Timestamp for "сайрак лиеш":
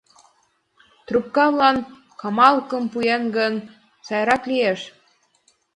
4.07-4.79